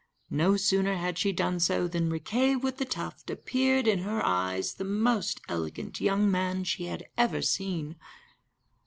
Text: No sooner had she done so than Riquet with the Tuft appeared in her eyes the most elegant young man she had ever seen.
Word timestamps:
No 0.31 0.57
sooner 0.57 0.95
had 0.95 1.19
she 1.19 1.31
done 1.31 1.59
so 1.59 1.87
than 1.87 2.09
Riquet 2.09 2.55
with 2.63 2.77
the 2.77 2.85
Tuft 2.85 3.29
appeared 3.29 3.87
in 3.87 3.99
her 3.99 4.25
eyes 4.25 4.73
the 4.73 4.83
most 4.83 5.39
elegant 5.47 6.01
young 6.01 6.31
man 6.31 6.63
she 6.63 6.85
had 6.85 7.05
ever 7.19 7.43
seen. 7.43 7.97